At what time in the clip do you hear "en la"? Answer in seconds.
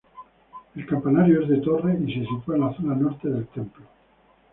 2.55-2.75